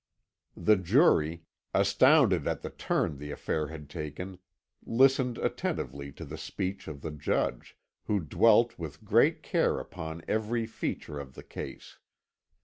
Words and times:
The 0.57 0.77
jury, 0.77 1.43
astounded 1.75 2.47
at 2.47 2.63
the 2.63 2.71
turn 2.71 3.19
the 3.19 3.29
affair 3.29 3.67
had 3.67 3.87
taken, 3.87 4.39
listened 4.83 5.37
attentively 5.37 6.11
to 6.13 6.25
the 6.25 6.39
speech 6.39 6.87
of 6.87 7.01
the 7.01 7.11
judge, 7.11 7.77
who 8.05 8.19
dwelt 8.19 8.79
with 8.79 9.05
great 9.05 9.43
care 9.43 9.77
upon 9.79 10.23
every 10.27 10.65
feature 10.65 11.21
in 11.21 11.33
the 11.33 11.43
case. 11.43 11.99